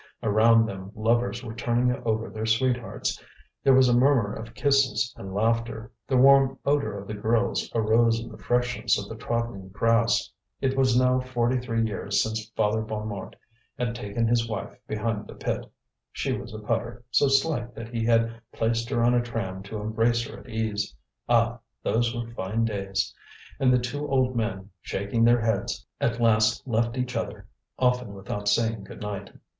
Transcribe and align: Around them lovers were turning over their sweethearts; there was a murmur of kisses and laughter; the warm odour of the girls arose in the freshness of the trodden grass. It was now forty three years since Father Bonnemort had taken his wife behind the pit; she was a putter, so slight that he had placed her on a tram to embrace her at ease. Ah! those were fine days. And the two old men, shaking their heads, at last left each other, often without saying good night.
Around 0.23 0.65
them 0.65 0.91
lovers 0.95 1.43
were 1.43 1.53
turning 1.53 1.93
over 2.07 2.27
their 2.31 2.47
sweethearts; 2.47 3.21
there 3.63 3.75
was 3.75 3.87
a 3.87 3.93
murmur 3.93 4.33
of 4.33 4.55
kisses 4.55 5.13
and 5.15 5.31
laughter; 5.31 5.91
the 6.07 6.17
warm 6.17 6.57
odour 6.65 6.97
of 6.97 7.07
the 7.07 7.13
girls 7.13 7.69
arose 7.75 8.19
in 8.19 8.31
the 8.31 8.37
freshness 8.39 8.97
of 8.97 9.07
the 9.07 9.15
trodden 9.15 9.69
grass. 9.69 10.31
It 10.59 10.75
was 10.75 10.97
now 10.99 11.19
forty 11.19 11.59
three 11.59 11.85
years 11.85 12.23
since 12.23 12.49
Father 12.55 12.81
Bonnemort 12.81 13.35
had 13.77 13.93
taken 13.93 14.27
his 14.27 14.49
wife 14.49 14.75
behind 14.87 15.27
the 15.27 15.35
pit; 15.35 15.71
she 16.11 16.33
was 16.35 16.51
a 16.51 16.57
putter, 16.57 17.03
so 17.11 17.27
slight 17.27 17.75
that 17.75 17.89
he 17.89 18.03
had 18.03 18.41
placed 18.53 18.89
her 18.89 19.03
on 19.03 19.13
a 19.13 19.21
tram 19.21 19.61
to 19.61 19.77
embrace 19.79 20.27
her 20.27 20.39
at 20.39 20.49
ease. 20.49 20.95
Ah! 21.29 21.59
those 21.83 22.15
were 22.15 22.25
fine 22.33 22.65
days. 22.65 23.13
And 23.59 23.71
the 23.71 23.77
two 23.77 24.07
old 24.09 24.35
men, 24.35 24.71
shaking 24.81 25.25
their 25.25 25.41
heads, 25.41 25.85
at 25.99 26.19
last 26.19 26.67
left 26.67 26.97
each 26.97 27.15
other, 27.15 27.45
often 27.77 28.15
without 28.15 28.47
saying 28.49 28.85
good 28.85 29.01
night. 29.03 29.29